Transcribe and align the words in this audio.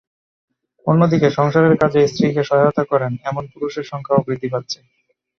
অন্যদিকে, 0.87 1.27
সংসারের 1.31 1.75
কাজে 1.81 2.01
স্ত্রীকে 2.07 2.43
সহায়তা 2.43 2.83
করেন, 2.91 3.11
এমন 3.29 3.43
পুরুষের 3.53 3.85
সংখ্যাও 3.91 4.25
বৃদ্ধি 4.25 4.47
পাচ্ছে। 4.53 4.79